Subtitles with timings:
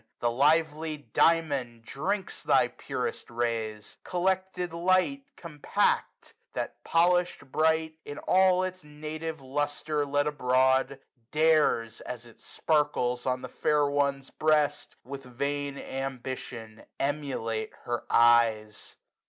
[0.19, 3.97] The Kvely Diamond drinks thy purest rays.
[4.03, 7.99] Collected light, compact; that, polishM bright.
[8.03, 10.99] And all its native lustre let abroad.
[11.29, 18.03] Dares, as it sparkles on the fair one's breast, 145 With vain ambition emulate her
[18.09, 18.95] eyes.